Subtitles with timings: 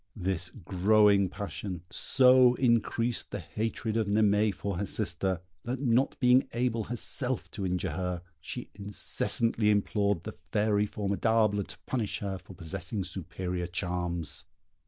[0.15, 6.47] This growing passion so increased the hatred of Naimée for her sister, that not being
[6.53, 12.55] able herself to injure her, she incessantly implored the fairy Formidable to punish her for
[12.55, 14.45] possessing superior charms.